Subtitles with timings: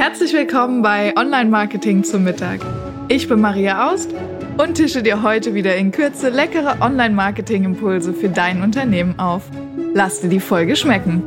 [0.00, 2.60] Herzlich willkommen bei Online Marketing zum Mittag.
[3.08, 4.08] Ich bin Maria Aust
[4.56, 9.42] und tische dir heute wieder in Kürze leckere Online Marketing Impulse für dein Unternehmen auf.
[9.92, 11.22] Lass dir die Folge schmecken.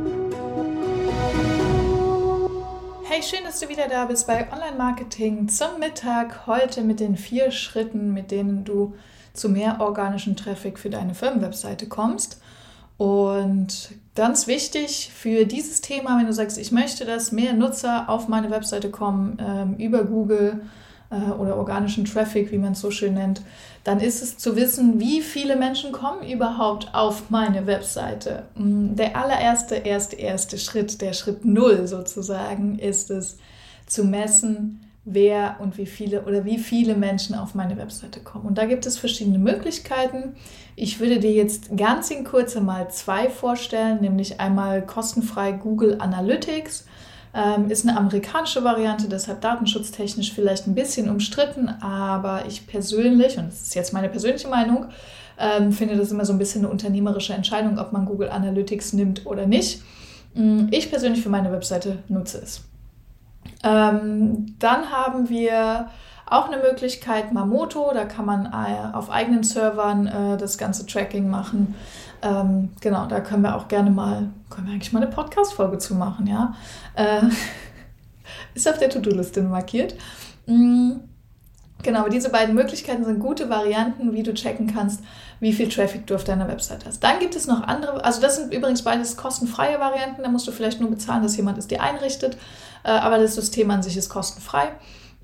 [3.04, 6.48] Hey, schön, dass du wieder da bist bei Online Marketing zum Mittag.
[6.48, 8.96] Heute mit den vier Schritten, mit denen du
[9.34, 12.42] zu mehr organischen Traffic für deine Firmenwebseite kommst.
[12.96, 18.28] Und ganz wichtig für dieses Thema, wenn du sagst, ich möchte, dass mehr Nutzer auf
[18.28, 20.60] meine Webseite kommen ähm, über Google
[21.10, 23.42] äh, oder organischen Traffic, wie man es so schön nennt,
[23.82, 28.44] dann ist es zu wissen, wie viele Menschen kommen überhaupt auf meine Webseite.
[28.54, 33.36] Mm, der allererste, erste, erste Schritt, der Schritt Null sozusagen, ist es
[33.86, 38.46] zu messen, wer und wie viele oder wie viele Menschen auf meine Webseite kommen.
[38.46, 40.34] Und da gibt es verschiedene Möglichkeiten.
[40.76, 46.86] Ich würde dir jetzt ganz in Kurze mal zwei vorstellen, nämlich einmal kostenfrei Google Analytics.
[47.34, 53.48] Ähm, ist eine amerikanische Variante, deshalb datenschutztechnisch vielleicht ein bisschen umstritten, aber ich persönlich, und
[53.48, 54.86] das ist jetzt meine persönliche Meinung,
[55.36, 59.26] ähm, finde das immer so ein bisschen eine unternehmerische Entscheidung, ob man Google Analytics nimmt
[59.26, 59.82] oder nicht.
[60.34, 62.62] Mm, ich persönlich für meine Webseite nutze es.
[63.64, 65.88] Ähm, dann haben wir
[66.26, 71.28] auch eine Möglichkeit Mamoto, da kann man äh, auf eigenen Servern äh, das ganze Tracking
[71.28, 71.74] machen.
[72.22, 75.94] Ähm, genau, da können wir auch gerne mal, können wir eigentlich mal eine Podcast-Folge zu
[75.94, 76.54] machen, ja.
[76.94, 77.22] Äh,
[78.54, 79.94] ist auf der To-Do-Liste markiert.
[80.46, 81.00] Mhm.
[81.82, 85.00] Genau, diese beiden Möglichkeiten sind gute Varianten, wie du checken kannst,
[85.40, 87.04] wie viel Traffic du auf deiner Website hast.
[87.04, 90.52] Dann gibt es noch andere, also das sind übrigens beides kostenfreie Varianten, da musst du
[90.52, 92.38] vielleicht nur bezahlen, dass jemand es dir einrichtet,
[92.84, 94.72] äh, aber das System an sich ist kostenfrei.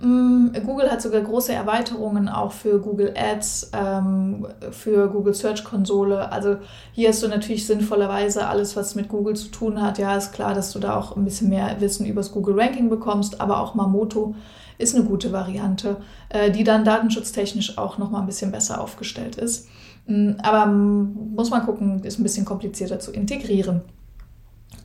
[0.03, 6.33] Mm, Google hat sogar große Erweiterungen auch für Google Ads, ähm, für Google Search Konsole.
[6.33, 6.56] Also
[6.93, 9.98] hier hast du natürlich sinnvollerweise alles, was mit Google zu tun hat.
[9.98, 12.89] Ja, ist klar, dass du da auch ein bisschen mehr Wissen über das Google Ranking
[12.89, 14.34] bekommst, aber auch Mamoto
[14.78, 15.98] ist eine gute Variante,
[16.31, 19.69] äh, die dann datenschutztechnisch auch nochmal ein bisschen besser aufgestellt ist.
[20.06, 23.82] Mm, aber muss man gucken, ist ein bisschen komplizierter zu integrieren.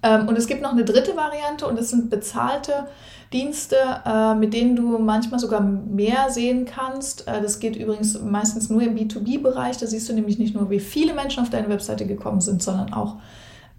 [0.05, 2.87] Ähm, und es gibt noch eine dritte Variante und das sind bezahlte
[3.33, 7.27] Dienste, äh, mit denen du manchmal sogar mehr sehen kannst.
[7.27, 9.77] Äh, das geht übrigens meistens nur im B2B-Bereich.
[9.77, 12.93] Da siehst du nämlich nicht nur, wie viele Menschen auf deine Webseite gekommen sind, sondern
[12.93, 13.15] auch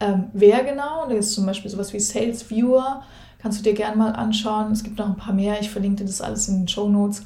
[0.00, 1.06] ähm, wer genau.
[1.08, 3.02] Da ist zum Beispiel sowas wie Sales Viewer.
[3.38, 4.72] Kannst du dir gerne mal anschauen.
[4.72, 5.60] Es gibt noch ein paar mehr.
[5.60, 7.22] Ich verlinke dir das alles in den Show Notes.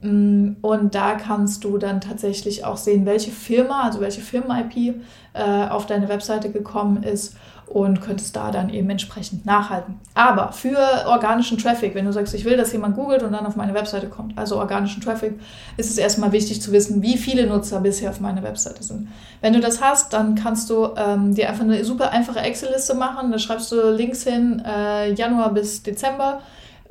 [0.00, 5.02] Mm, und da kannst du dann tatsächlich auch sehen, welche Firma, also welche Firmen-IP
[5.34, 7.36] äh, auf deine Webseite gekommen ist
[7.74, 9.96] und könntest da dann eben entsprechend nachhalten.
[10.14, 13.56] Aber für organischen Traffic, wenn du sagst, ich will, dass jemand googelt und dann auf
[13.56, 15.40] meine Webseite kommt, also organischen Traffic,
[15.76, 19.08] ist es erstmal wichtig zu wissen, wie viele Nutzer bisher auf meiner Webseite sind.
[19.40, 23.32] Wenn du das hast, dann kannst du ähm, dir einfach eine super einfache Excel-Liste machen.
[23.32, 26.42] Da schreibst du Links hin, äh, Januar bis Dezember.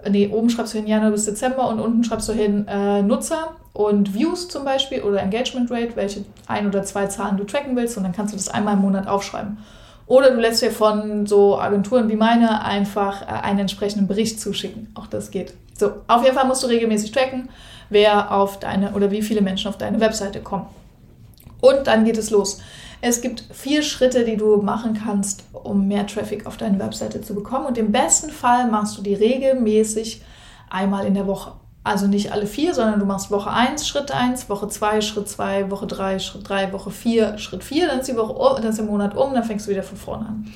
[0.09, 3.53] Nee, oben schreibst du hin Januar bis Dezember und unten schreibst du hin äh, Nutzer
[3.71, 7.95] und Views zum Beispiel oder Engagement Rate, welche ein oder zwei Zahlen du tracken willst
[7.95, 9.59] und dann kannst du das einmal im Monat aufschreiben.
[10.05, 14.91] Oder du lässt dir von so Agenturen wie meine einfach äh, einen entsprechenden Bericht zuschicken.
[14.95, 15.53] Auch das geht.
[15.77, 17.49] So, auf jeden Fall musst du regelmäßig tracken,
[17.89, 20.67] wer auf deine oder wie viele Menschen auf deine Webseite kommen.
[21.61, 22.61] Und dann geht es los.
[23.01, 27.33] Es gibt vier Schritte, die du machen kannst, um mehr Traffic auf deine Webseite zu
[27.35, 27.65] bekommen.
[27.65, 30.21] Und im besten Fall machst du die regelmäßig
[30.69, 31.53] einmal in der Woche.
[31.83, 35.69] Also nicht alle vier, sondern du machst Woche 1, Schritt 1, Woche 2, Schritt 2,
[35.69, 38.85] Woche 3, Schritt 3, Woche 4, Schritt 4, dann ist die Woche dann ist der
[38.85, 40.53] Monat um, dann fängst du wieder von vorne an.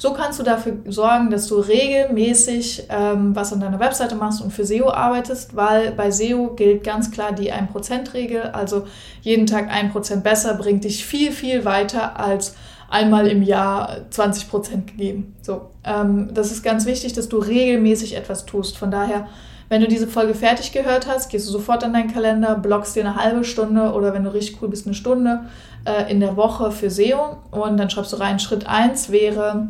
[0.00, 4.50] So kannst du dafür sorgen, dass du regelmäßig ähm, was an deiner Webseite machst und
[4.50, 8.44] für SEO arbeitest, weil bei SEO gilt ganz klar die 1%-Regel.
[8.44, 8.86] Also
[9.20, 12.54] jeden Tag 1% besser bringt dich viel, viel weiter als
[12.88, 15.36] einmal im Jahr 20% gegeben.
[15.42, 18.78] So, ähm, das ist ganz wichtig, dass du regelmäßig etwas tust.
[18.78, 19.28] Von daher
[19.70, 23.06] wenn du diese Folge fertig gehört hast, gehst du sofort an deinen Kalender, blockst dir
[23.06, 25.44] eine halbe Stunde oder wenn du richtig cool bist, eine Stunde
[25.84, 29.68] äh, in der Woche für SEO und dann schreibst du rein, Schritt 1 wäre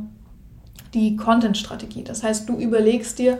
[0.94, 2.02] die Content-Strategie.
[2.02, 3.38] Das heißt, du überlegst dir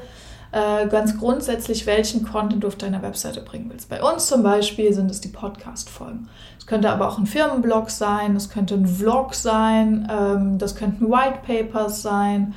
[0.53, 3.89] äh, ganz grundsätzlich, welchen Content du auf deiner Webseite bringen willst.
[3.89, 6.29] Bei uns zum Beispiel sind es die Podcast-Folgen.
[6.59, 11.11] Es könnte aber auch ein Firmenblog sein, es könnte ein Vlog sein, ähm, das könnten
[11.11, 12.53] White Papers sein.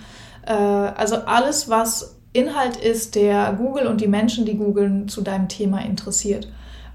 [0.46, 5.48] Äh, also alles, was Inhalt ist, der Google und die Menschen, die googeln, zu deinem
[5.48, 6.48] Thema interessiert.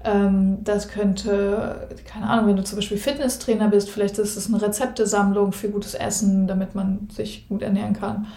[0.03, 4.61] Ähm, das könnte, keine Ahnung, wenn du zum Beispiel Fitnesstrainer bist, vielleicht ist es eine
[4.61, 8.27] Rezeptesammlung für gutes Essen, damit man sich gut ernähren kann.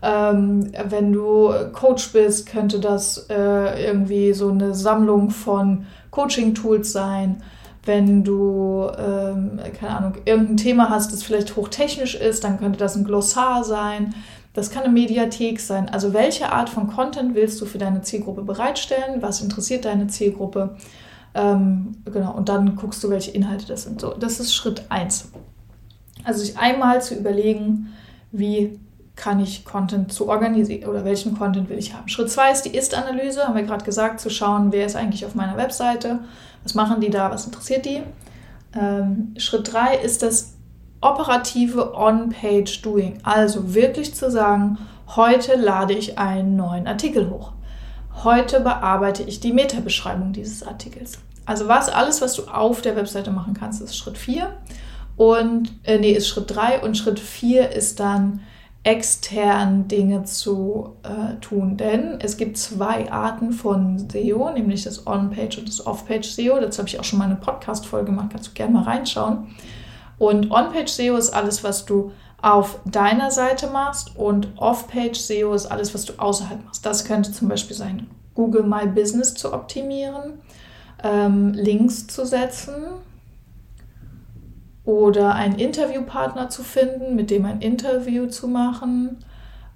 [0.00, 7.42] Ähm, wenn du Coach bist, könnte das äh, irgendwie so eine Sammlung von Coaching-Tools sein.
[7.84, 12.96] Wenn du, ähm, keine Ahnung, irgendein Thema hast, das vielleicht hochtechnisch ist, dann könnte das
[12.96, 14.14] ein Glossar sein.
[14.54, 15.88] Das kann eine Mediathek sein.
[15.88, 19.20] Also welche Art von Content willst du für deine Zielgruppe bereitstellen?
[19.22, 20.76] Was interessiert deine Zielgruppe?
[21.34, 24.00] Ähm, genau, und dann guckst du, welche Inhalte das sind.
[24.00, 25.30] So, das ist Schritt 1.
[26.24, 27.92] Also sich einmal zu überlegen,
[28.32, 28.78] wie
[29.14, 32.08] kann ich Content zu organisieren oder welchen Content will ich haben.
[32.08, 35.34] Schritt 2 ist die Ist-Analyse, haben wir gerade gesagt, zu schauen, wer ist eigentlich auf
[35.34, 36.20] meiner Webseite,
[36.62, 38.02] was machen die da, was interessiert die.
[38.78, 40.54] Ähm, Schritt 3 ist das
[41.00, 44.78] operative On-Page-Doing, also wirklich zu sagen,
[45.14, 47.52] heute lade ich einen neuen Artikel hoch.
[48.24, 51.18] Heute bearbeite ich die Meta-Beschreibung dieses Artikels.
[51.46, 54.54] Also was alles, was du auf der Webseite machen kannst, ist Schritt 4
[55.16, 58.40] und äh, nee, ist Schritt 3 und Schritt 4 ist dann
[58.84, 61.76] extern Dinge zu äh, tun.
[61.76, 66.58] Denn es gibt zwei Arten von SEO, nämlich das On-Page und das Off-Page SEO.
[66.60, 69.48] Dazu habe ich auch schon mal eine Podcast-Folge gemacht, kannst du gerne mal reinschauen.
[70.18, 75.66] Und On-Page SEO ist alles, was du auf deiner Seite machst und Off-Page SEO ist
[75.66, 76.86] alles, was du außerhalb machst.
[76.86, 80.34] Das könnte zum Beispiel sein, Google My Business zu optimieren,
[81.02, 82.74] ähm, Links zu setzen
[84.84, 89.18] oder einen Interviewpartner zu finden, mit dem ein Interview zu machen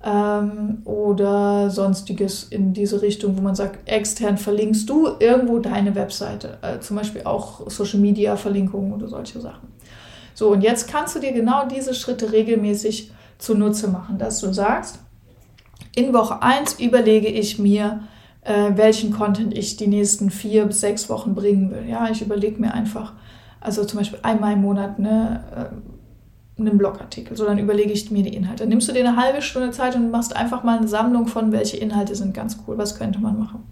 [0.05, 6.59] ähm, oder sonstiges in diese Richtung, wo man sagt, extern verlinkst du irgendwo deine Webseite,
[6.63, 9.69] äh, zum Beispiel auch Social Media Verlinkungen oder solche Sachen.
[10.35, 14.99] So, und jetzt kannst du dir genau diese Schritte regelmäßig zunutze machen, dass du sagst,
[15.95, 18.01] in Woche 1 überlege ich mir,
[18.43, 21.89] äh, welchen Content ich die nächsten vier bis sechs Wochen bringen will.
[21.89, 23.13] Ja, ich überlege mir einfach,
[23.61, 25.45] also zum Beispiel einmal im Monat eine,
[26.59, 27.37] äh, einen Blogartikel.
[27.37, 28.63] So, dann überlege ich mir die Inhalte.
[28.63, 31.53] Dann nimmst du dir eine halbe Stunde Zeit und machst einfach mal eine Sammlung von,
[31.53, 33.63] welche Inhalte sind ganz cool, was könnte man machen.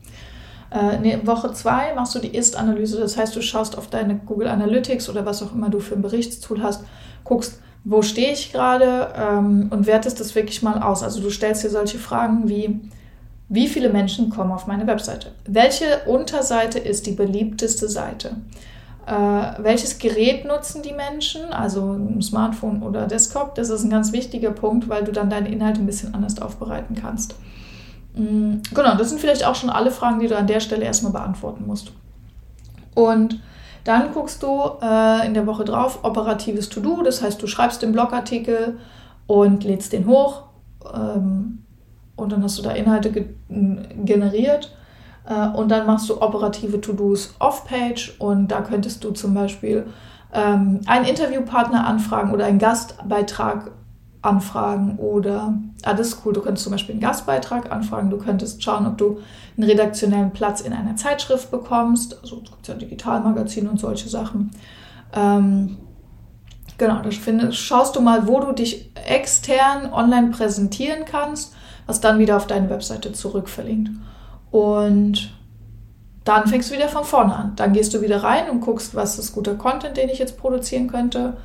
[0.70, 4.48] Äh, in Woche 2 machst du die Ist-Analyse, das heißt, du schaust auf deine Google
[4.48, 6.84] Analytics oder was auch immer du für ein Berichtstool hast,
[7.24, 11.02] guckst, wo stehe ich gerade ähm, und wertest das wirklich mal aus.
[11.02, 12.80] Also du stellst dir solche Fragen wie,
[13.48, 15.32] wie viele Menschen kommen auf meine Webseite?
[15.46, 18.36] Welche Unterseite ist die beliebteste Seite?
[19.06, 19.12] Äh,
[19.62, 21.52] welches Gerät nutzen die Menschen?
[21.52, 23.54] Also ein Smartphone oder Desktop?
[23.54, 26.94] Das ist ein ganz wichtiger Punkt, weil du dann deine Inhalte ein bisschen anders aufbereiten
[26.94, 27.34] kannst.
[28.14, 31.12] Mm, genau, das sind vielleicht auch schon alle Fragen, die du an der Stelle erstmal
[31.12, 31.92] beantworten musst.
[32.94, 33.40] Und
[33.84, 37.92] dann guckst du äh, in der Woche drauf operatives To-Do, das heißt, du schreibst den
[37.92, 38.78] Blogartikel
[39.26, 40.42] und lädst den hoch
[40.92, 41.64] ähm,
[42.16, 44.74] und dann hast du da Inhalte ge generiert.
[45.26, 48.16] Äh, und dann machst du operative To-Dos off-Page.
[48.18, 49.86] Und da könntest du zum Beispiel
[50.32, 53.70] ähm, einen Interviewpartner anfragen oder einen Gastbeitrag
[54.22, 58.62] anfragen oder, ah, das ist cool, du könntest zum Beispiel einen Gastbeitrag anfragen, du könntest
[58.62, 59.18] schauen, ob du
[59.56, 64.50] einen redaktionellen Platz in einer Zeitschrift bekommst, also es gibt ja Digitalmagazin und solche Sachen.
[65.14, 65.78] Ähm,
[66.76, 71.54] genau, da finde, schaust du mal, wo du dich extern online präsentieren kannst,
[71.86, 73.90] was dann wieder auf deine Webseite zurückverlinkt.
[74.50, 75.32] Und
[76.24, 77.52] dann fängst du wieder von vorne an.
[77.56, 80.88] Dann gehst du wieder rein und guckst, was ist guter Content, den ich jetzt produzieren
[80.88, 81.38] könnte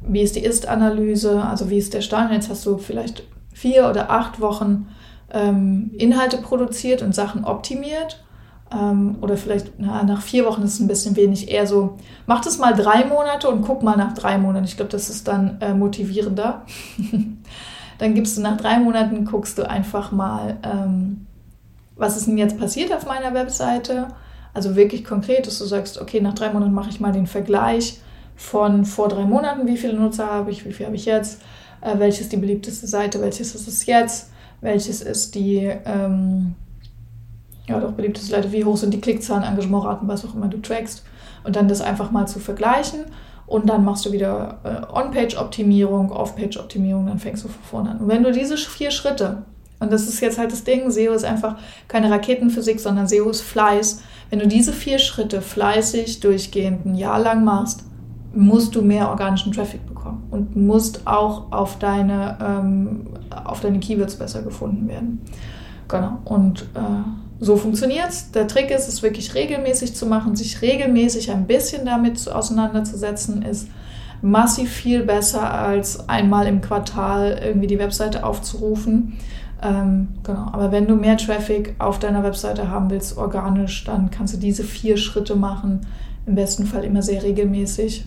[0.00, 2.32] wie ist die Ist-Analyse, also wie ist der Stand.
[2.32, 3.22] Jetzt hast du vielleicht
[3.52, 4.88] vier oder acht Wochen
[5.30, 8.22] ähm, Inhalte produziert und Sachen optimiert.
[8.72, 11.50] Ähm, oder vielleicht na, nach vier Wochen ist es ein bisschen wenig.
[11.50, 11.96] Eher so,
[12.26, 14.64] mach das mal drei Monate und guck mal nach drei Monaten.
[14.64, 16.62] Ich glaube, das ist dann äh, motivierender.
[17.98, 21.26] dann gibst du nach drei Monaten, guckst du einfach mal, ähm,
[21.96, 24.08] was ist denn jetzt passiert auf meiner Webseite.
[24.52, 28.00] Also wirklich konkret, dass du sagst, okay, nach drei Monaten mache ich mal den Vergleich
[28.36, 31.40] von vor drei Monaten, wie viele Nutzer habe ich, wie viel habe ich jetzt,
[31.80, 36.54] äh, welches die beliebteste Seite, welches ist es jetzt, welches ist die ähm,
[37.66, 41.04] ja, doch beliebteste Seite, wie hoch sind die Klickzahlen, Engagementraten, was auch immer du trackst
[41.44, 43.06] und dann das einfach mal zu vergleichen
[43.46, 47.98] und dann machst du wieder äh, On-Page-Optimierung, Off-Page-Optimierung, dann fängst du von vorne an.
[47.98, 49.42] Und wenn du diese vier Schritte,
[49.78, 53.42] und das ist jetzt halt das Ding, SEO ist einfach keine Raketenphysik, sondern SEO ist
[53.42, 57.84] Fleiß, wenn du diese vier Schritte fleißig durchgehend ein Jahr lang machst,
[58.36, 63.06] musst du mehr organischen Traffic bekommen und musst auch auf deine, ähm,
[63.44, 65.22] auf deine Keywords besser gefunden werden.
[65.88, 66.18] Genau.
[66.24, 67.02] Und äh,
[67.40, 68.30] so funktioniert es.
[68.32, 73.68] Der Trick ist, es wirklich regelmäßig zu machen, sich regelmäßig ein bisschen damit auseinanderzusetzen, ist
[74.22, 79.14] massiv viel besser als einmal im Quartal irgendwie die Webseite aufzurufen.
[79.62, 80.48] Ähm, genau.
[80.52, 84.64] Aber wenn du mehr Traffic auf deiner Webseite haben willst, organisch, dann kannst du diese
[84.64, 85.86] vier Schritte machen.
[86.26, 88.04] Im besten Fall immer sehr regelmäßig.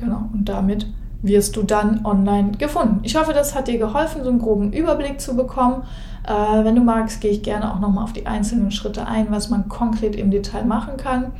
[0.00, 0.86] Genau, und damit
[1.22, 3.00] wirst du dann online gefunden.
[3.02, 5.82] Ich hoffe, das hat dir geholfen, so einen groben Überblick zu bekommen.
[6.26, 9.50] Äh, wenn du magst, gehe ich gerne auch nochmal auf die einzelnen Schritte ein, was
[9.50, 11.32] man konkret im Detail machen kann.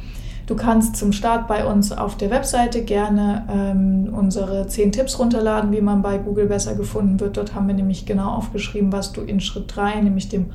[0.47, 5.71] Du kannst zum Start bei uns auf der Webseite gerne ähm, unsere 10 Tipps runterladen,
[5.73, 7.37] wie man bei Google besser gefunden wird.
[7.37, 10.47] Dort haben wir nämlich genau aufgeschrieben, was du in Schritt 3, nämlich dem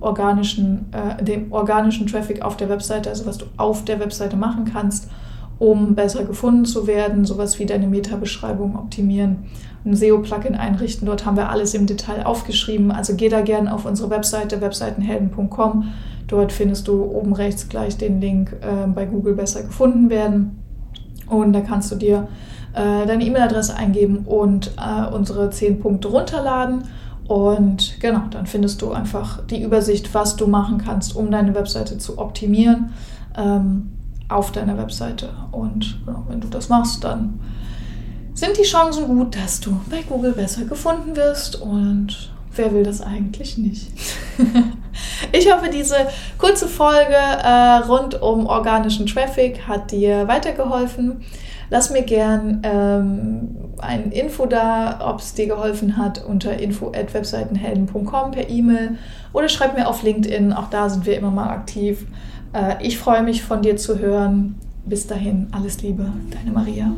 [0.00, 4.66] organischen, äh, dem organischen Traffic auf der Webseite, also was du auf der Webseite machen
[4.66, 5.08] kannst,
[5.58, 9.44] um besser gefunden zu werden, sowas wie deine Meta-Beschreibung optimieren,
[9.84, 11.06] ein SEO-Plugin einrichten.
[11.06, 12.90] Dort haben wir alles im Detail aufgeschrieben.
[12.90, 15.92] Also geh da gerne auf unsere Webseite, webseitenhelden.com.
[16.26, 20.62] Dort findest du oben rechts gleich den Link äh, bei Google besser gefunden werden.
[21.28, 22.28] Und da kannst du dir
[22.74, 26.84] äh, deine E-Mail-Adresse eingeben und äh, unsere 10 Punkte runterladen.
[27.26, 31.98] Und genau, dann findest du einfach die Übersicht, was du machen kannst, um deine Webseite
[31.98, 32.90] zu optimieren
[33.36, 33.92] ähm,
[34.28, 35.30] auf deiner Webseite.
[35.50, 37.40] Und genau, wenn du das machst, dann
[38.34, 41.60] sind die Chancen gut, dass du bei Google besser gefunden wirst.
[41.60, 43.90] Und wer will das eigentlich nicht?
[45.32, 45.96] ich hoffe, diese
[46.36, 51.24] kurze Folge äh, rund um organischen Traffic hat dir weitergeholfen.
[51.70, 58.48] Lass mir gern ähm, ein Info da, ob es dir geholfen hat, unter info.webseitenhelden.com per
[58.48, 58.98] E-Mail
[59.32, 60.52] oder schreib mir auf LinkedIn.
[60.52, 62.06] Auch da sind wir immer mal aktiv.
[62.52, 64.56] Äh, ich freue mich, von dir zu hören.
[64.86, 66.90] Bis dahin, alles Liebe, deine Maria.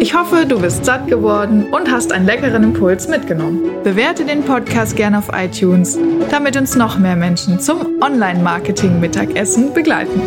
[0.00, 3.60] Ich hoffe, du bist satt geworden und hast einen leckeren Impuls mitgenommen.
[3.84, 5.98] Bewerte den Podcast gerne auf iTunes,
[6.30, 10.20] damit uns noch mehr Menschen zum Online-Marketing-Mittagessen begleiten.